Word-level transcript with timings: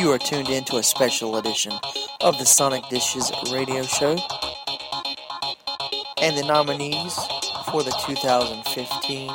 You 0.00 0.12
are 0.12 0.18
tuned 0.18 0.48
in 0.48 0.64
to 0.64 0.78
a 0.78 0.82
special 0.82 1.36
edition 1.36 1.74
of 2.22 2.38
the 2.38 2.46
Sonic 2.46 2.88
Dishes 2.88 3.30
radio 3.52 3.82
show. 3.82 4.16
And 6.22 6.38
the 6.38 6.42
nominees 6.42 7.14
for 7.70 7.82
the 7.82 7.94
2015 8.06 9.28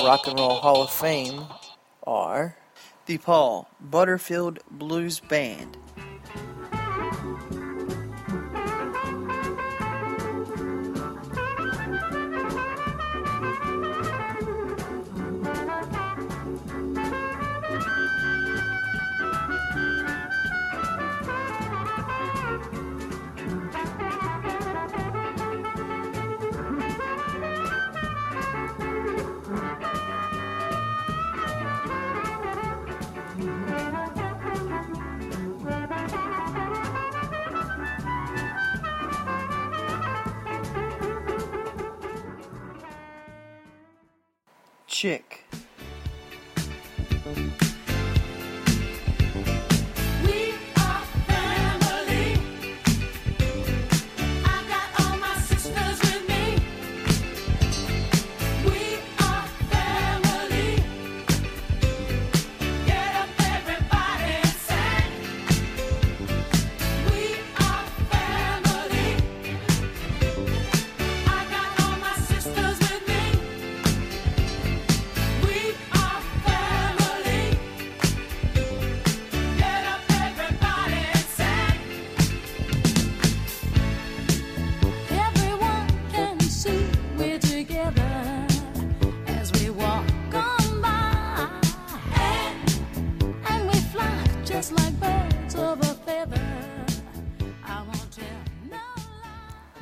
Rock 0.00 0.26
and 0.26 0.38
Roll 0.38 0.54
Hall 0.54 0.84
of 0.84 0.90
Fame 0.90 1.44
are 2.06 2.56
the 3.04 3.18
Paul 3.18 3.68
Butterfield 3.78 4.60
Blues 4.70 5.20
Band, 5.20 5.76
chick. 45.04 45.44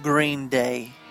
Green 0.02 0.48
Day. 0.48 1.01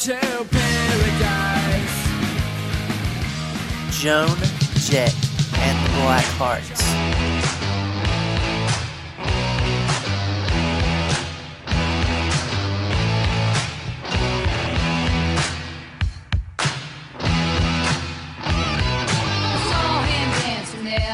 to 0.00 0.16
paradise. 0.16 1.98
Joan 4.00 4.34
Jett 4.76 5.14
and 5.58 5.76
the 5.84 5.90
Black 6.00 6.24
Hearts. 6.38 6.80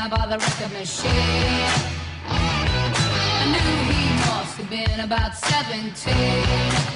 by 0.09 0.27
the 0.29 0.39
record 0.39 0.73
machine. 0.79 1.11
I 2.29 3.47
knew 3.51 3.73
he 3.93 4.03
must 4.31 4.59
have 4.59 4.71
been 4.71 5.01
about 5.01 5.35
17. 5.35 6.96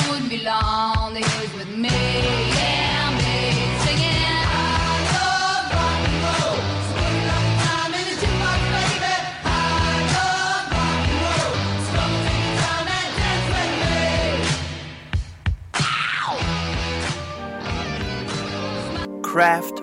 craft 19.31 19.80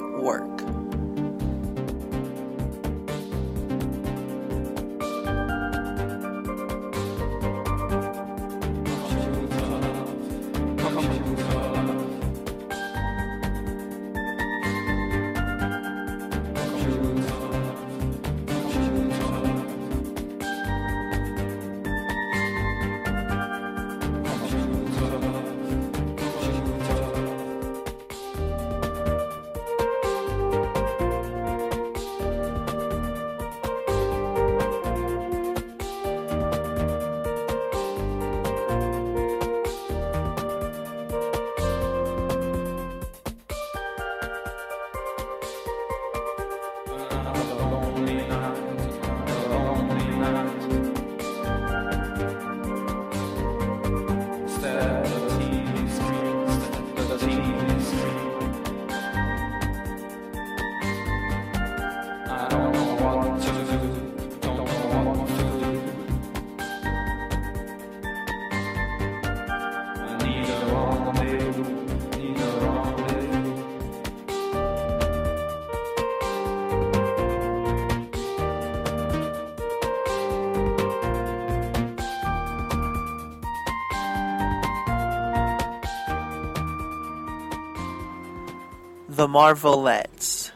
The 89.19 89.27
Marvelettes. 89.27 90.48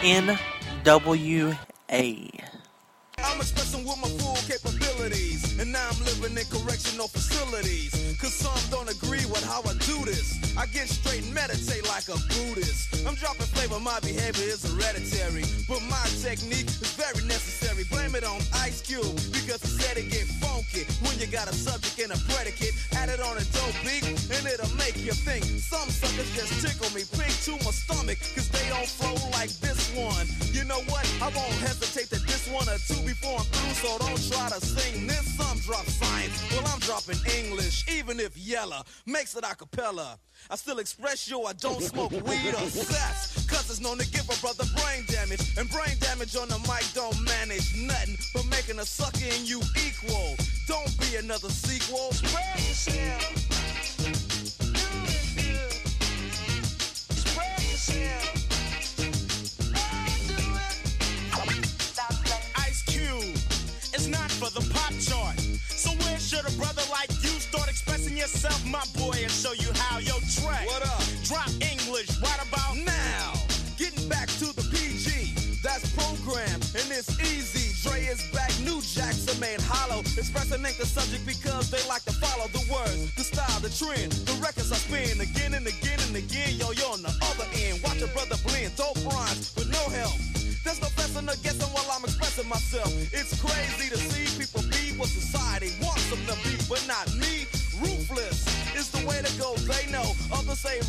NWA. 0.00 1.28
I'm 3.18 3.36
expressing 3.38 3.84
with 3.84 3.98
my 4.00 4.08
full 4.16 4.36
capabilities. 4.48 5.58
And 5.60 5.70
now 5.72 5.90
I'm 5.90 5.98
living 6.04 6.38
in 6.38 6.44
correctional 6.48 7.06
facilities. 7.06 7.92
Cause 8.18 8.34
some 8.34 8.58
don't 8.70 8.88
agree 8.88 9.26
with 9.26 9.44
how 9.44 9.60
I 9.60 9.74
do 9.84 10.02
this. 10.06 10.56
I 10.56 10.64
get 10.66 10.88
straight 10.88 11.24
and 11.24 11.34
meditate 11.34 11.86
like 11.86 12.08
a 12.08 12.16
Buddhist. 12.32 13.06
I'm 13.06 13.14
dropping 13.14 13.44
flavor, 13.52 13.78
my 13.78 14.00
behavior 14.00 14.48
is 14.48 14.64
hereditary. 14.64 15.44
But 15.68 15.82
my 15.82 16.04
technique 16.22 16.68
is 16.80 16.96
very 16.96 17.22
necessary. 17.28 17.59
Blame 17.84 18.14
it 18.14 18.24
on 18.24 18.40
Ice 18.60 18.82
Cube. 18.82 19.16
Because 19.32 19.62
he 19.62 19.70
said 19.80 19.96
it 19.96 20.10
get 20.10 20.26
funky 20.42 20.84
when 21.06 21.18
you 21.18 21.26
got 21.26 21.48
a 21.48 21.54
subject 21.54 21.98
and 22.00 22.12
a 22.12 22.18
predicate. 22.32 22.74
Add 22.92 23.08
it 23.08 23.20
on 23.20 23.36
a 23.36 23.44
dope 23.54 23.78
beat 23.84 24.04
and 24.04 24.44
it'll 24.46 24.74
make 24.76 24.96
you 24.98 25.12
think. 25.12 25.44
Some 25.44 25.88
suckers 25.88 26.30
just 26.36 26.52
tickle 26.60 26.90
me 26.94 27.02
pink 27.16 27.32
to 27.48 27.52
my 27.64 27.72
stomach. 27.72 28.18
Cause 28.34 28.48
they 28.50 28.66
don't 28.68 28.88
flow 28.88 29.16
like 29.32 29.50
this 29.64 29.94
one. 29.96 30.26
You 30.52 30.64
know 30.64 30.80
what? 30.90 31.06
I 31.22 31.28
won't 31.34 31.56
hesitate 31.64 32.10
to 32.10 32.20
diss 32.26 32.48
one 32.48 32.68
or 32.68 32.78
two 32.84 33.00
before 33.06 33.38
I'm 33.38 33.48
through. 33.48 33.74
So 33.82 33.98
don't 33.98 34.20
try 34.30 34.48
to 34.50 34.60
sing 34.64 35.06
this. 35.06 35.36
Some 35.40 35.58
drop 35.60 35.86
science. 35.86 36.36
Well, 36.50 36.66
I'm 36.66 36.80
dropping 36.80 37.18
English. 37.38 37.88
Even 37.88 38.20
if 38.20 38.36
Yella 38.36 38.84
makes 39.06 39.34
it 39.36 39.44
a 39.44 39.54
cappella. 39.54 40.18
I 40.48 40.56
still 40.56 40.78
express 40.78 41.28
yo, 41.28 41.44
I 41.44 41.52
don't 41.54 41.82
smoke 41.82 42.12
weed 42.12 42.54
or 42.54 42.68
sex. 42.70 43.46
Cause 43.46 43.68
it's 43.70 43.80
known 43.80 43.98
to 43.98 44.08
give 44.10 44.28
a 44.30 44.40
brother 44.40 44.64
brain 44.76 45.04
damage. 45.06 45.56
And 45.58 45.68
brain 45.70 45.96
damage 46.00 46.36
on 46.36 46.48
the 46.48 46.58
mic 46.60 46.84
don't 46.94 47.20
manage 47.24 47.76
nothing 47.76 48.16
but 48.32 48.46
making 48.46 48.78
a 48.78 48.84
sucker 48.84 49.26
in 49.26 49.44
you 49.46 49.60
equal. 49.86 50.36
Don't 50.66 50.96
be 51.00 51.16
another 51.16 51.50
sequel. 51.50 52.12
Spread 52.12 52.58
yourself. 52.58 53.34
Do 53.98 55.50
it. 55.50 55.72
Spread 57.12 57.62
yourself. 57.62 58.36
For 64.40 64.48
the 64.58 64.64
pop 64.72 64.94
chart. 65.04 65.38
So 65.68 65.90
where 65.90 66.18
should 66.18 66.46
a 66.48 66.52
brother 66.56 66.80
like 66.90 67.10
you 67.20 67.28
start 67.44 67.68
expressing 67.68 68.16
yourself, 68.16 68.64
my 68.64 68.80
What 70.64 70.82
up? 70.82 71.02
Drop 71.24 71.48
English 71.72 72.20
right 72.20 72.42
about 72.44 72.76
Now, 72.76 73.32
getting 73.78 74.08
back 74.08 74.28
to 74.40 74.52
the 74.52 74.60
PG, 74.68 75.32
that's 75.62 75.88
programmed 75.96 76.64
and 76.76 76.84
it's 76.92 77.08
easy. 77.20 77.72
Dre 77.80 78.04
is 78.04 78.20
back, 78.28 78.52
new 78.60 78.80
jacks 78.82 79.24
are 79.32 79.40
made 79.40 79.60
hollow. 79.62 80.00
Expressing 80.00 80.64
ain't 80.64 80.76
the 80.76 80.84
subject 80.84 81.24
because 81.24 81.70
they 81.70 81.80
like 81.88 82.04
to 82.04 82.12
follow 82.12 82.46
the 82.48 82.60
words, 82.70 83.14
the 83.14 83.24
style, 83.24 83.60
the 83.60 83.70
trend. 83.72 84.12
The 84.28 84.36
records 84.42 84.70
I 84.70 84.76
spin 84.76 85.20
again 85.20 85.54
and 85.54 85.66
again 85.66 85.98
and 86.08 86.16
again. 86.16 86.56
Yo, 86.60 86.72
you're 86.72 86.92
on 86.92 87.00
the 87.02 87.14
other 87.32 87.48
end, 87.56 87.80
watch 87.82 87.96
your 87.96 88.12
brother 88.12 88.36
blend, 88.44 88.76
dope 88.76 89.00
rhymes 89.08 89.56
with 89.56 89.72
no 89.72 89.80
help. 89.88 90.18
There's 90.60 90.80
no 90.82 90.88
fessing 90.92 91.24
or 91.24 91.40
guessing 91.40 91.72
while 91.72 91.88
I'm 91.88 92.04
expressing 92.04 92.48
myself. 92.48 92.92
It's 93.16 93.32
crazy 93.40 93.88
to 93.88 93.96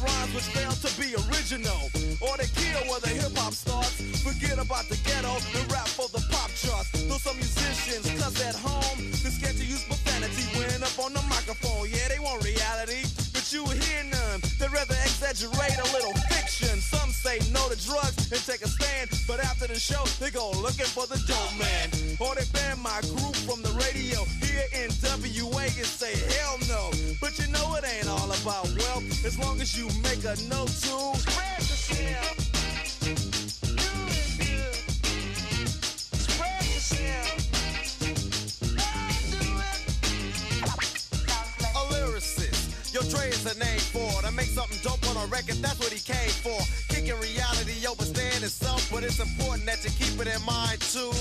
rhymes 0.01 0.33
which 0.33 0.49
fail 0.51 0.71
to 0.71 0.89
be 0.99 1.13
original. 1.29 1.89
Or 2.21 2.37
they 2.37 2.49
kill 2.53 2.81
where 2.89 2.99
the 2.99 3.09
hip 3.09 3.35
hop 3.37 3.53
starts. 3.53 4.01
Forget 4.21 4.57
about 4.57 4.89
the 4.89 4.97
ghetto 5.05 5.37
and 5.37 5.65
rap 5.71 5.87
for 5.87 6.09
the 6.09 6.23
pop 6.29 6.49
charts. 6.53 6.91
Though 7.07 7.21
some 7.21 7.37
musicians, 7.37 8.05
cause 8.21 8.41
at 8.41 8.55
home, 8.55 8.99
they're 9.21 9.31
scared 9.31 9.57
to 9.57 9.65
use 9.65 9.83
profanity 9.85 10.43
when 10.57 10.83
up 10.83 10.97
on 10.99 11.13
the 11.13 11.21
microphone. 11.29 11.89
Yeah, 11.89 12.07
they 12.09 12.19
want 12.19 12.43
reality, 12.43 13.05
but 13.33 13.45
you 13.53 13.65
hear 13.65 14.03
none. 14.09 14.41
They'd 14.57 14.73
rather 14.73 14.97
exaggerate 15.05 15.77
a 15.77 15.87
little 15.93 16.13
fiction. 16.33 16.81
Some 16.81 17.09
say 17.11 17.37
no 17.53 17.61
to 17.69 17.77
drugs 17.77 18.31
and 18.31 18.41
take 18.41 18.61
a 18.61 18.69
stand, 18.69 19.09
but 19.27 19.39
after 19.39 19.67
the 19.67 19.77
show, 19.77 20.03
they 20.19 20.31
go 20.31 20.51
looking 20.51 20.89
for 20.89 21.05
the 21.05 21.20
as 29.61 29.77
you 29.77 29.87
make 30.01 30.23
a 30.23 30.35
note 30.49 30.69
to 30.69 31.20
too. 51.01 51.11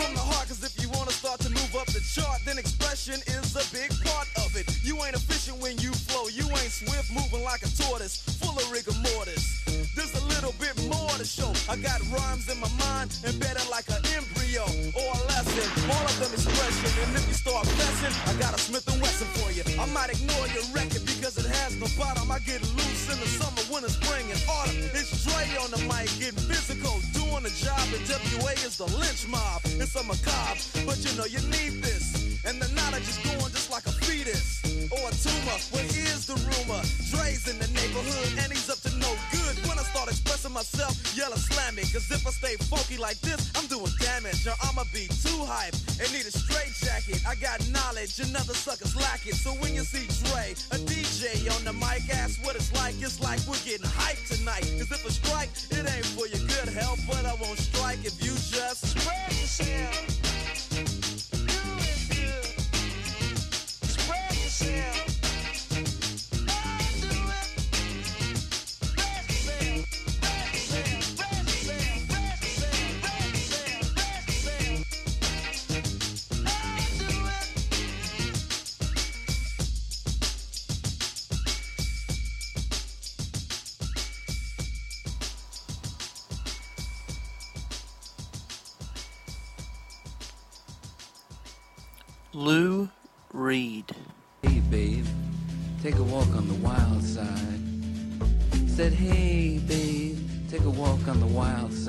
From 0.00 0.14
the 0.14 0.24
heart, 0.24 0.48
cause 0.48 0.64
if 0.64 0.72
you 0.80 0.88
wanna 0.96 1.12
start 1.12 1.40
to 1.40 1.50
move 1.50 1.72
up 1.76 1.86
the 1.86 2.00
chart, 2.00 2.40
then 2.44 2.56
expression 2.56 3.20
is 3.26 3.52
a 3.56 3.64
big 3.72 3.90
part 4.04 4.28
of 4.40 4.56
it. 4.56 4.66
You 4.82 4.96
ain't 5.04 5.14
efficient 5.14 5.60
when 5.60 5.76
you 5.78 5.92
flow. 5.92 6.28
You 6.28 6.48
ain't 6.48 6.72
swift, 6.72 7.12
moving 7.12 7.44
like 7.44 7.62
a 7.62 7.70
tortoise, 7.76 8.16
full 8.40 8.56
of 8.56 8.66
rigor 8.72 8.96
mortis. 9.12 9.60
There's 9.94 10.14
a 10.16 10.24
little 10.32 10.54
bit 10.58 10.74
more 10.88 11.12
to 11.20 11.24
show. 11.24 11.52
I 11.68 11.76
got 11.76 12.00
rhymes 12.08 12.48
in 12.48 12.58
my 12.60 12.72
mind, 12.78 13.12
embedded 13.24 13.68
like 13.68 13.88
an 13.90 14.02
embryo 14.50 14.64
or 14.94 15.12
a 15.14 15.18
lesson. 15.28 15.90
All 15.90 16.04
of 16.04 16.18
them 16.18 16.32
expression, 16.32 16.90
and 17.04 17.16
if 17.16 17.26
you 17.28 17.34
start 17.34 17.66
messing, 17.78 18.14
I 18.26 18.38
got 18.38 18.54
a 18.54 18.58
Smith 18.58 18.86
and 18.90 19.00
Wesson 19.00 19.26
for 19.38 19.50
you. 19.52 19.62
I 19.78 19.86
might 19.92 20.10
ignore 20.10 20.46
your 20.48 20.64
record 20.74 21.04
because 21.06 21.38
it 21.38 21.46
has 21.46 21.78
no 21.78 21.86
bottom. 21.98 22.30
I 22.30 22.38
get 22.40 22.62
loose 22.74 23.10
in 23.10 23.18
the 23.20 23.26
summer, 23.26 23.62
winter, 23.72 23.90
spring, 23.90 24.30
and 24.30 24.42
autumn. 24.48 24.76
It's 24.94 25.24
Dre 25.24 25.46
on 25.62 25.70
the 25.70 25.80
mic, 25.86 26.10
getting 26.18 26.42
physical, 26.50 27.00
doing 27.12 27.44
the 27.44 27.54
job. 27.54 27.82
And 27.94 28.02
WA 28.42 28.52
is 28.66 28.76
the 28.76 28.86
lynch 28.98 29.26
mob. 29.28 29.62
It's 29.64 29.94
a 29.94 30.02
macabre, 30.02 30.60
but 30.86 30.98
you 31.04 31.12
know 31.16 31.26
you 31.26 31.40
need 31.50 31.82
this. 31.82 32.29
And 32.44 32.60
the 32.60 32.68
knowledge 32.72 33.04
is 33.08 33.18
going 33.18 33.52
just 33.52 33.70
like 33.70 33.86
a 33.86 33.92
fetus 33.92 34.64
or 34.88 35.04
a 35.04 35.12
tumor. 35.12 35.58
Well, 35.72 35.84
here's 35.92 36.24
the 36.24 36.40
rumor: 36.40 36.80
Dre's 37.12 37.44
in 37.44 37.58
the 37.60 37.68
neighborhood, 37.76 38.32
and 38.40 38.48
he's 38.48 38.70
up 38.70 38.80
to 38.88 38.92
no 38.96 39.12
good. 39.30 39.54
When 39.68 39.78
I 39.78 39.84
start 39.84 40.08
expressing 40.08 40.52
myself, 40.52 40.96
yell 41.14 41.32
and 41.32 41.40
slam 41.40 41.76
me. 41.76 41.82
Cause 41.82 42.08
if 42.10 42.26
I 42.26 42.30
stay 42.30 42.56
funky 42.56 42.96
like 42.96 43.20
this, 43.20 43.52
I'm 43.56 43.66
doing 43.68 43.92
damage. 44.00 44.46
Or 44.46 44.56
I'ma 44.64 44.84
be 44.92 45.06
too 45.20 45.44
hype 45.44 45.76
and 46.00 46.08
need 46.16 46.24
a 46.24 46.32
straight 46.32 46.72
jacket. 46.80 47.20
I 47.28 47.36
got 47.36 47.60
knowledge, 47.68 48.18
and 48.20 48.32
other 48.34 48.56
suckers 48.56 48.96
lack 48.96 49.26
it. 49.26 49.36
So 49.36 49.50
when 49.60 49.74
you 49.74 49.84
see 49.84 50.08
Dre, 50.24 50.56
a 50.72 50.80
DJ 50.88 51.44
on 51.52 51.64
the 51.68 51.74
mic, 51.76 52.08
ask 52.08 52.40
what 52.40 52.56
it's 52.56 52.72
like. 52.72 52.96
It's 53.04 53.20
like 53.20 53.40
we're 53.44 53.60
getting 53.68 53.86
hyped 53.86 54.32
tonight. 54.32 54.64
Cause 54.80 54.88
if 54.88 55.04
I 55.04 55.10
strike, 55.12 55.50
it 55.76 55.84
ain't 55.84 56.08
for 56.16 56.24
your 56.26 56.40
good 56.48 56.72
health, 56.72 57.04
but 57.06 57.26
I 57.28 57.34
won't 57.36 57.58
strike 57.60 58.00
if 58.04 58.16
you 58.24 58.32
just 58.32 58.96
spread 58.96 59.28
yourself. 59.28 60.39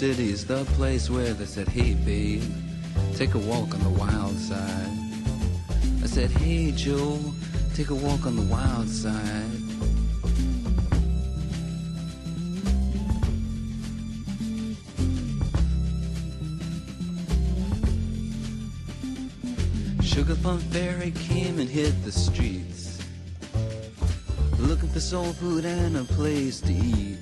New 0.00 0.06
York 0.06 0.16
City 0.16 0.30
is 0.30 0.46
the 0.46 0.64
place 0.76 1.10
where 1.10 1.32
they 1.34 1.44
said, 1.44 1.66
hey 1.66 1.94
babe, 1.94 2.42
take 3.14 3.34
a 3.34 3.38
walk 3.38 3.74
on 3.74 3.82
the 3.82 3.90
wild 3.90 4.36
side. 4.38 4.92
I 6.02 6.06
said, 6.06 6.30
hey 6.30 6.70
Joe, 6.70 7.18
take 7.74 7.90
a 7.90 7.96
walk 7.96 8.24
on 8.24 8.36
the 8.36 8.42
wild 8.42 8.88
side. 8.88 9.44
Sugar 20.04 20.36
Plum 20.36 20.60
Fairy 20.70 21.10
came 21.10 21.58
and 21.58 21.68
hit 21.68 22.04
the 22.04 22.12
streets, 22.12 23.02
looking 24.58 24.90
for 24.90 25.00
soul 25.00 25.32
food 25.32 25.64
and 25.64 25.96
a 25.96 26.04
place 26.04 26.60
to 26.60 26.72
eat. 26.72 27.18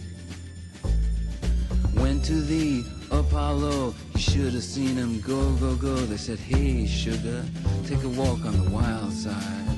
To 2.27 2.41
the 2.41 2.85
Apollo, 3.13 3.95
you 4.15 4.21
should 4.21 4.53
have 4.55 4.65
seen 4.65 4.97
him 4.97 5.21
go, 5.21 5.53
go, 5.61 5.77
go. 5.77 5.95
They 5.95 6.17
said, 6.17 6.41
Hey, 6.41 6.85
sugar, 6.85 7.45
take 7.87 8.03
a 8.03 8.09
walk 8.09 8.45
on 8.45 8.65
the 8.65 8.69
wild 8.69 9.13
side. 9.13 9.69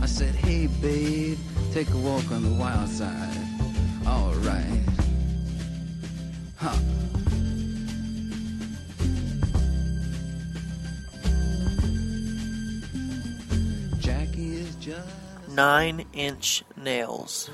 I 0.00 0.06
said, 0.06 0.34
Hey, 0.34 0.68
babe, 0.80 1.36
take 1.74 1.90
a 1.90 1.98
walk 1.98 2.30
on 2.32 2.44
the 2.44 2.54
wild 2.54 2.88
side. 2.88 3.36
Huh. 6.56 6.76
Jackie 13.98 14.56
is 14.56 14.74
just 14.76 15.08
Nine 15.48 16.06
Inch 16.14 16.64
Nails. 16.76 17.50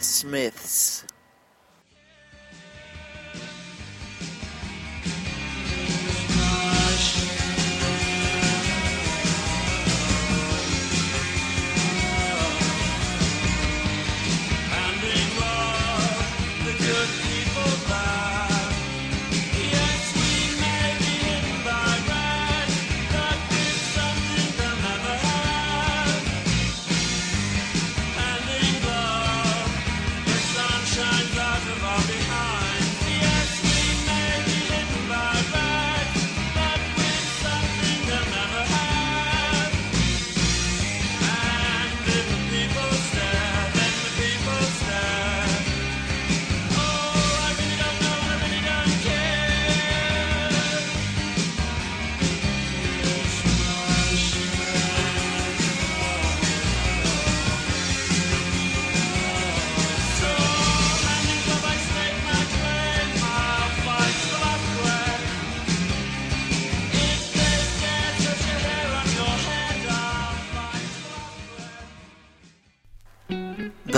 Smiths. 0.00 1.04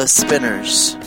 Spinners. 0.09 0.98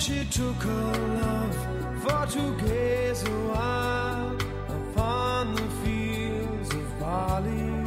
she 0.00 0.24
took 0.30 0.56
her 0.62 0.92
love 1.22 1.54
for 2.02 2.26
to 2.32 2.56
gaze 2.64 3.22
a 3.22 3.30
while 3.52 4.34
upon 4.68 5.54
the 5.54 5.68
fields 5.84 6.74
of 6.74 6.98
barley. 6.98 7.84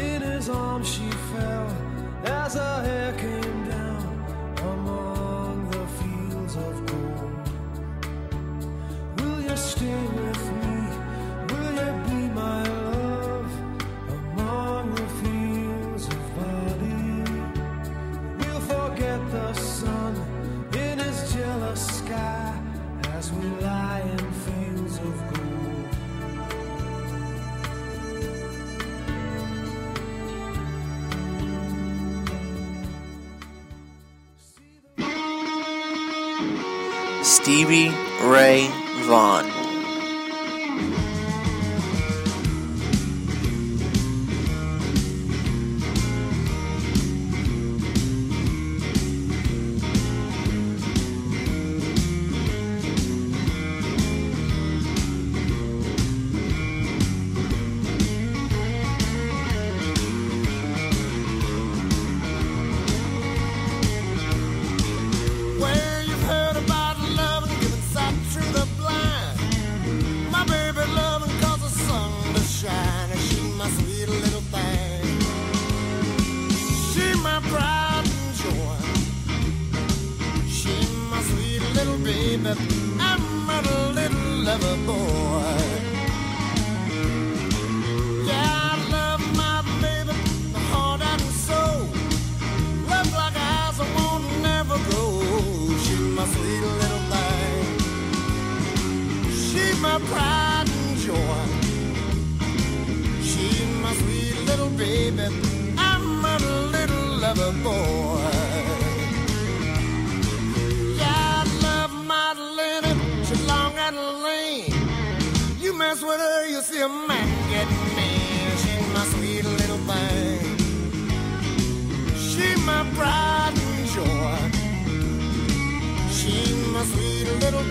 In 0.00 0.22
his 0.22 0.48
arms 0.48 0.88
she 0.88 1.10
fell 1.10 1.68
as 2.24 2.54
a 2.54 2.82
hair. 2.84 3.23
Ray 37.64 38.68
Vaughan. 39.06 39.53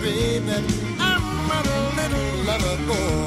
baby. 0.04 0.52
I'm 1.00 1.50
a 1.50 1.60
little 1.96 2.44
lover 2.46 2.76
boy. 2.86 3.23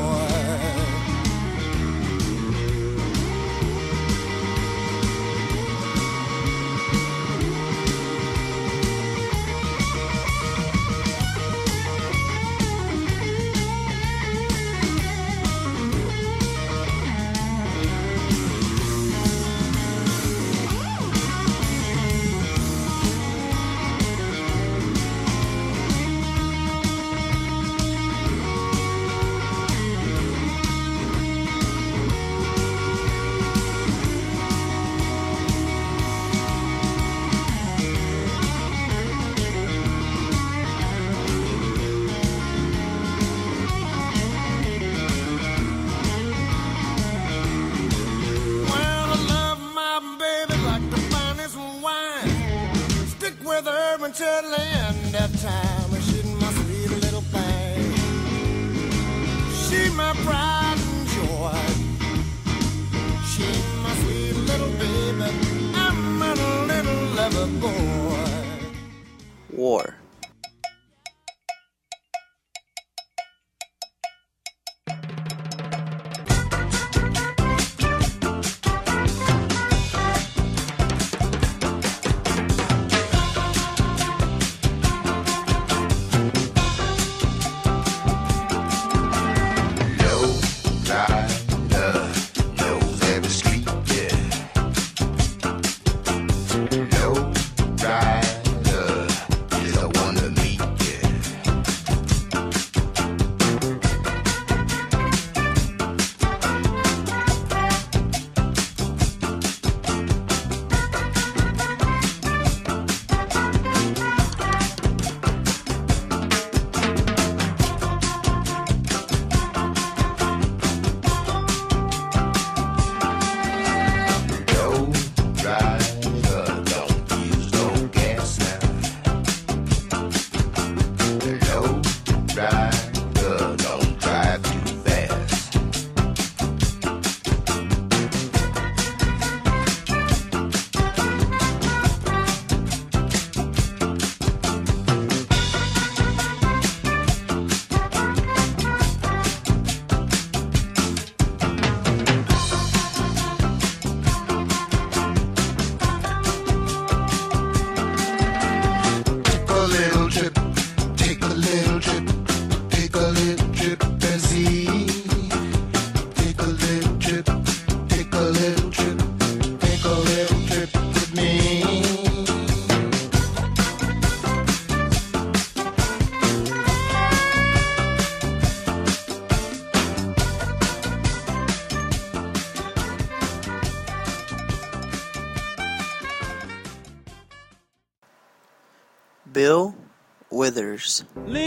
Lean 191.27 191.46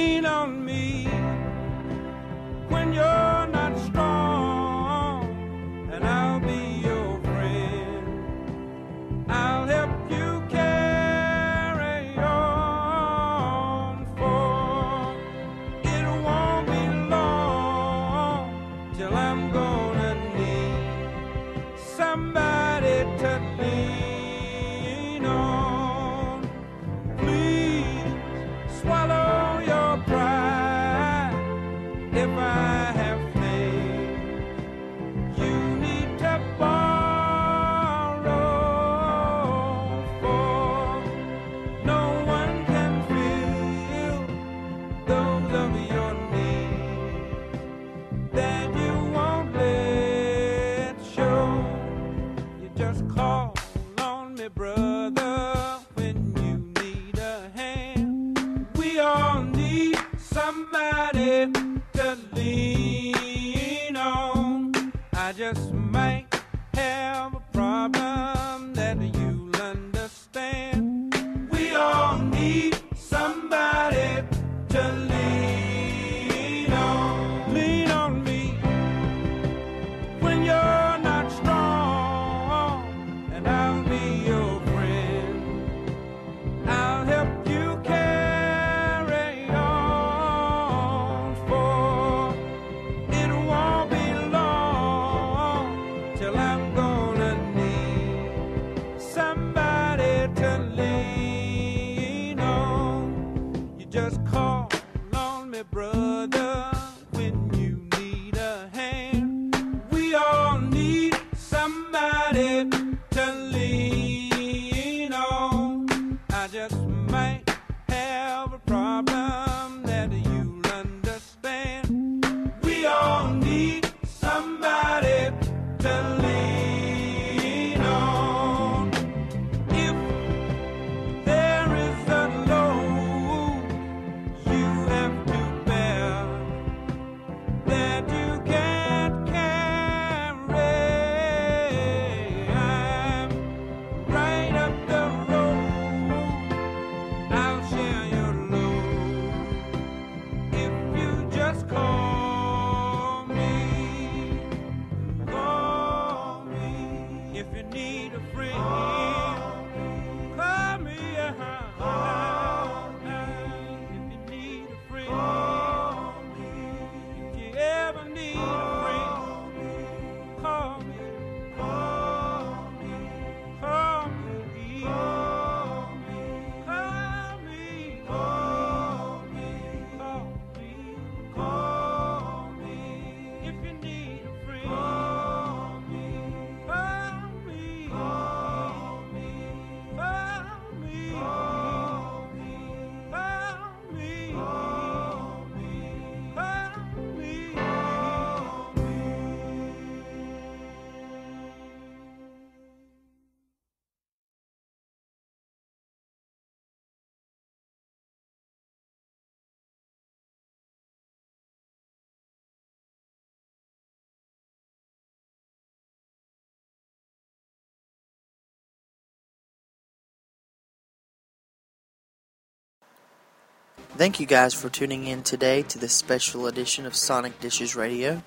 Thank 223.97 224.21
you 224.21 224.27
guys 224.27 224.55
for 224.55 224.71
tuning 224.71 225.07
in 225.07 225.23
today 225.23 225.63
to 225.65 225.79
this 225.79 225.93
special 225.93 226.47
edition 226.47 226.87
of 226.87 226.97
Sonic 226.97 227.39
Dishes 227.41 227.77
Radio. 227.77 228.23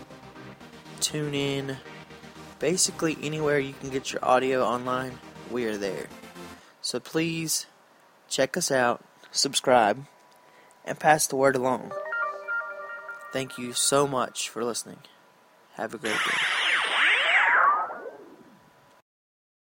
TuneIn, 0.99 1.77
basically 2.59 3.17
anywhere 3.21 3.59
you 3.59 3.73
can 3.73 3.89
get 3.89 4.13
your 4.13 4.23
audio 4.23 4.63
online, 4.63 5.17
we 5.49 5.65
are 5.65 5.77
there. 5.77 6.07
So 6.81 6.99
please 6.99 7.65
check 8.29 8.55
us 8.55 8.71
out, 8.71 9.03
subscribe, 9.31 10.05
and 10.85 10.99
pass 10.99 11.25
the 11.25 11.35
word 11.35 11.55
along. 11.55 11.91
Thank 13.33 13.57
you 13.57 13.73
so 13.73 14.07
much 14.07 14.49
for 14.49 14.63
listening. 14.63 14.99
Have 15.73 15.93
a 15.93 15.97
great 15.97 16.13
day. 16.13 16.60